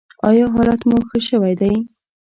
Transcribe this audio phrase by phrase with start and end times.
[0.27, 1.73] ایا حالت مو ښه شوی دی؟